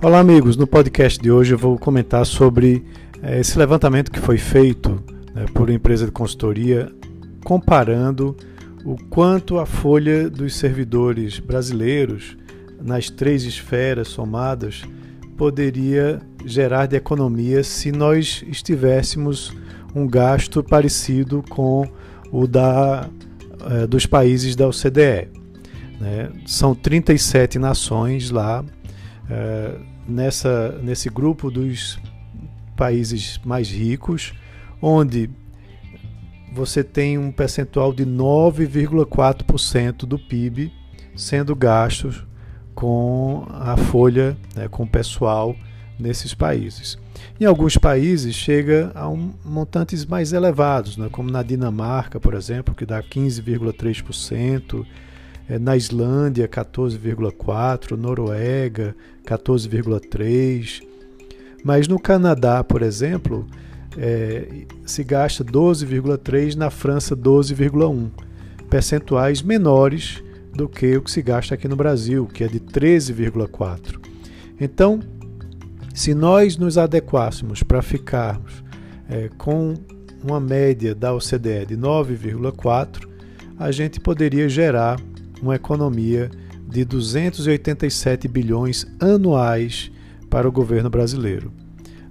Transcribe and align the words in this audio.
Olá, 0.00 0.20
amigos. 0.20 0.56
No 0.56 0.64
podcast 0.64 1.20
de 1.20 1.28
hoje 1.28 1.54
eu 1.54 1.58
vou 1.58 1.76
comentar 1.76 2.24
sobre 2.24 2.84
é, 3.20 3.40
esse 3.40 3.58
levantamento 3.58 4.12
que 4.12 4.20
foi 4.20 4.38
feito 4.38 5.02
né, 5.34 5.44
por 5.52 5.68
uma 5.68 5.74
empresa 5.74 6.06
de 6.06 6.12
consultoria 6.12 6.88
comparando 7.44 8.36
o 8.84 8.96
quanto 9.10 9.58
a 9.58 9.66
folha 9.66 10.30
dos 10.30 10.54
servidores 10.54 11.40
brasileiros 11.40 12.36
nas 12.80 13.10
três 13.10 13.42
esferas 13.42 14.06
somadas 14.06 14.84
poderia 15.36 16.20
gerar 16.44 16.86
de 16.86 16.94
economia 16.94 17.64
se 17.64 17.90
nós 17.90 18.44
estivéssemos 18.46 19.52
um 19.96 20.06
gasto 20.06 20.62
parecido 20.62 21.42
com 21.50 21.90
o 22.30 22.46
da, 22.46 23.10
é, 23.68 23.84
dos 23.84 24.06
países 24.06 24.54
da 24.54 24.68
OCDE. 24.68 25.28
Né? 26.00 26.30
São 26.46 26.72
37 26.72 27.58
nações 27.58 28.30
lá 28.30 28.64
é, 29.28 29.76
nessa, 30.06 30.78
nesse 30.82 31.08
grupo 31.08 31.50
dos 31.50 31.98
países 32.76 33.40
mais 33.44 33.70
ricos, 33.70 34.32
onde 34.80 35.30
você 36.52 36.82
tem 36.82 37.18
um 37.18 37.30
percentual 37.30 37.92
de 37.92 38.06
9,4% 38.06 40.06
do 40.06 40.18
PIB 40.18 40.72
sendo 41.14 41.54
gastos 41.54 42.24
com 42.74 43.46
a 43.50 43.76
folha, 43.76 44.36
né, 44.54 44.68
com 44.68 44.84
o 44.84 44.88
pessoal 44.88 45.54
nesses 45.98 46.32
países. 46.32 46.96
Em 47.40 47.44
alguns 47.44 47.76
países 47.76 48.34
chega 48.34 48.92
a 48.94 49.08
um, 49.08 49.34
montantes 49.44 50.06
mais 50.06 50.32
elevados, 50.32 50.96
né, 50.96 51.08
como 51.10 51.30
na 51.30 51.42
Dinamarca, 51.42 52.20
por 52.20 52.34
exemplo, 52.34 52.74
que 52.74 52.86
dá 52.86 53.02
15,3%, 53.02 54.84
é, 54.84 54.86
na 55.56 55.76
Islândia 55.76 56.48
14,4%, 56.48 57.92
Noruega 57.96 58.94
14,3%, 59.24 60.82
mas 61.64 61.86
no 61.88 61.98
Canadá, 61.98 62.62
por 62.62 62.82
exemplo, 62.82 63.46
é, 63.96 64.66
se 64.84 65.02
gasta 65.04 65.44
12,3%, 65.44 66.56
na 66.56 66.70
França 66.70 67.16
12,1%, 67.16 68.10
percentuais 68.68 69.40
menores 69.40 70.22
do 70.52 70.68
que 70.68 70.96
o 70.96 71.02
que 71.02 71.10
se 71.10 71.22
gasta 71.22 71.54
aqui 71.54 71.68
no 71.68 71.76
Brasil, 71.76 72.26
que 72.26 72.44
é 72.44 72.48
de 72.48 72.60
13,4%. 72.60 73.98
Então, 74.60 75.00
se 75.94 76.14
nós 76.14 76.56
nos 76.56 76.76
adequássemos 76.76 77.62
para 77.62 77.80
ficarmos 77.80 78.62
é, 79.08 79.30
com 79.38 79.74
uma 80.22 80.40
média 80.40 80.94
da 80.94 81.14
OCDE 81.14 81.66
de 81.66 81.76
9,4%, 81.76 83.08
a 83.58 83.72
gente 83.72 83.98
poderia 83.98 84.48
gerar 84.48 85.00
uma 85.42 85.56
economia 85.56 86.30
de 86.68 86.84
287 86.84 88.28
bilhões 88.28 88.86
anuais 89.00 89.90
para 90.28 90.48
o 90.48 90.52
governo 90.52 90.90
brasileiro. 90.90 91.52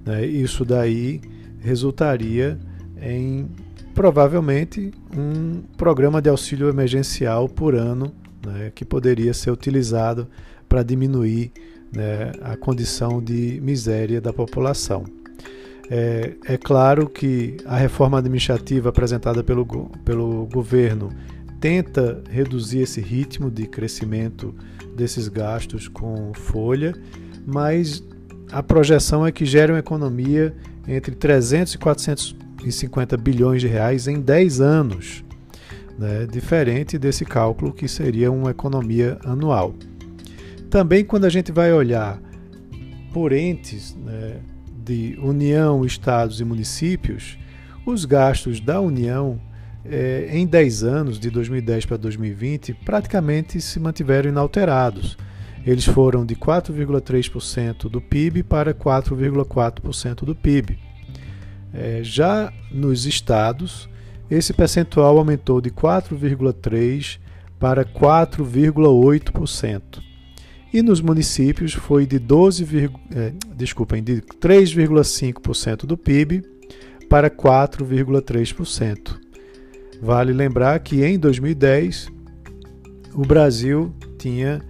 Né? 0.05 0.25
Isso 0.25 0.65
daí 0.65 1.21
resultaria 1.59 2.57
em 3.01 3.47
provavelmente 3.93 4.91
um 5.15 5.61
programa 5.75 6.21
de 6.21 6.29
auxílio 6.29 6.69
emergencial 6.69 7.49
por 7.49 7.75
ano 7.75 8.13
né, 8.45 8.71
que 8.73 8.85
poderia 8.85 9.33
ser 9.33 9.51
utilizado 9.51 10.27
para 10.69 10.83
diminuir 10.83 11.51
né, 11.91 12.31
a 12.41 12.55
condição 12.55 13.21
de 13.21 13.59
miséria 13.61 14.21
da 14.21 14.31
população. 14.31 15.05
É, 15.89 16.33
é, 16.45 16.57
claro 16.57 17.07
que 17.07 17.57
a 17.65 17.77
reforma 17.77 18.17
administrativa 18.17 18.89
apresentada 18.89 19.43
pelo, 19.43 19.65
pelo 20.03 20.45
governo 20.47 21.09
tenta 21.59 22.23
reduzir 22.29 22.79
esse 22.79 23.01
ritmo 23.01 23.49
de 23.49 23.67
crescimento 23.67 24.53
desses 24.95 25.27
gastos 25.27 25.87
com 25.87 26.33
folha, 26.33 26.93
mas 27.45 28.03
a 28.51 28.63
projeção 28.63 29.25
é 29.25 29.31
que 29.31 29.45
gere 29.45 29.71
uma 29.71 29.79
economia 29.79 30.55
entre 30.87 31.13
300 31.15 31.73
e 31.73 31.77
450 31.77 33.17
bilhões 33.17 33.61
de 33.61 33.67
reais 33.67 34.07
em 34.07 34.21
10 34.21 34.61
anos, 34.61 35.23
né? 35.97 36.25
diferente 36.25 36.97
desse 36.97 37.25
cálculo 37.25 37.73
que 37.73 37.87
seria 37.87 38.31
uma 38.31 38.51
economia 38.51 39.17
anual. 39.23 39.75
Também 40.69 41.03
quando 41.03 41.25
a 41.25 41.29
gente 41.29 41.51
vai 41.51 41.73
olhar 41.73 42.21
por 43.13 43.31
entes 43.33 43.95
né, 43.95 44.37
de 44.85 45.17
União, 45.21 45.85
Estados 45.85 46.39
e 46.39 46.45
municípios, 46.45 47.37
os 47.85 48.05
gastos 48.05 48.59
da 48.59 48.79
União 48.79 49.39
é, 49.89 50.27
em 50.31 50.45
10 50.45 50.83
anos, 50.83 51.17
de 51.19 51.29
2010 51.29 51.85
para 51.85 51.95
2020, 51.97 52.73
praticamente 52.85 53.61
se 53.61 53.79
mantiveram 53.79 54.29
inalterados. 54.29 55.17
Eles 55.65 55.85
foram 55.85 56.25
de 56.25 56.35
4,3% 56.35 57.89
do 57.89 58.01
PIB 58.01 58.43
para 58.43 58.73
4,4% 58.73 60.25
do 60.25 60.35
PIB. 60.35 60.77
É, 61.73 61.99
já 62.01 62.51
nos 62.71 63.05
estados, 63.05 63.89
esse 64.29 64.53
percentual 64.53 65.17
aumentou 65.17 65.59
de 65.59 65.69
4,3% 65.69 67.19
para 67.59 67.83
4,8%. 67.83 69.81
E 70.73 70.81
nos 70.81 71.01
municípios 71.01 71.73
foi 71.73 72.05
de 72.05 72.19
12, 72.19 72.89
é, 73.15 73.33
desculpem, 73.55 74.03
de 74.03 74.21
3,5% 74.21 75.85
do 75.85 75.97
PIB 75.97 76.43
para 77.09 77.29
4,3%. 77.29 79.26
Vale 80.01 80.31
lembrar 80.31 80.79
que 80.79 81.03
em 81.03 81.17
2010 81.17 82.11
o 83.13 83.21
Brasil 83.21 83.93
tinha 84.17 84.61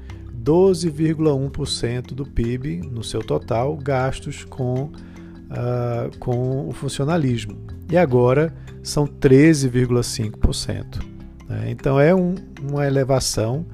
12,1% 0.42 2.14
do 2.14 2.26
PIB 2.26 2.82
no 2.90 3.04
seu 3.04 3.22
total 3.22 3.76
gastos 3.76 4.46
com, 4.46 4.84
uh, 4.84 6.18
com 6.20 6.68
o 6.68 6.72
funcionalismo. 6.72 7.58
E 7.92 7.98
agora 7.98 8.54
são 8.82 9.06
13,5%. 9.06 11.04
Né? 11.50 11.72
Então 11.72 12.00
é 12.00 12.16
um, 12.16 12.36
uma 12.62 12.88
elevação 12.88 13.66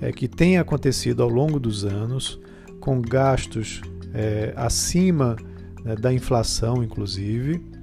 é, 0.00 0.12
que 0.12 0.28
tem 0.28 0.58
acontecido 0.58 1.22
ao 1.22 1.28
longo 1.28 1.58
dos 1.58 1.84
anos, 1.84 2.38
com 2.80 3.00
gastos 3.00 3.80
é, 4.12 4.52
acima 4.56 5.36
né, 5.82 5.96
da 5.96 6.12
inflação, 6.12 6.82
inclusive 6.82 7.77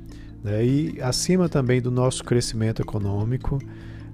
né, 0.45 0.63
e 0.63 1.01
acima 1.01 1.49
também 1.49 1.81
do 1.81 1.89
nosso 1.89 2.23
crescimento 2.23 2.79
econômico, 2.79 3.57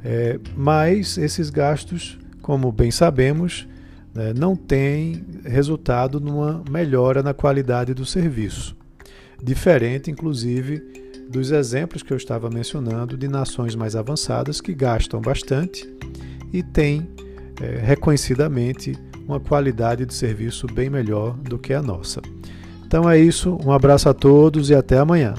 é, 0.01 0.39
mas 0.55 1.17
esses 1.17 1.49
gastos, 1.49 2.17
como 2.41 2.71
bem 2.71 2.89
sabemos, 2.89 3.67
né, 4.15 4.33
não 4.33 4.55
têm 4.55 5.25
resultado 5.43 6.21
numa 6.21 6.63
melhora 6.71 7.21
na 7.21 7.33
qualidade 7.33 7.93
do 7.93 8.05
serviço. 8.05 8.77
Diferente, 9.43 10.09
inclusive, 10.09 10.81
dos 11.29 11.51
exemplos 11.51 12.01
que 12.01 12.13
eu 12.13 12.17
estava 12.17 12.49
mencionando 12.49 13.17
de 13.17 13.27
nações 13.27 13.75
mais 13.75 13.93
avançadas 13.93 14.61
que 14.61 14.73
gastam 14.73 15.19
bastante 15.19 15.85
e 16.53 16.63
têm 16.63 17.09
é, 17.61 17.77
reconhecidamente 17.77 18.97
uma 19.27 19.39
qualidade 19.39 20.05
de 20.05 20.13
serviço 20.13 20.65
bem 20.67 20.89
melhor 20.89 21.35
do 21.37 21.59
que 21.59 21.73
a 21.73 21.81
nossa. 21.81 22.21
Então 22.85 23.09
é 23.09 23.19
isso, 23.19 23.57
um 23.65 23.71
abraço 23.73 24.07
a 24.07 24.13
todos 24.13 24.69
e 24.69 24.75
até 24.75 24.97
amanhã. 24.97 25.33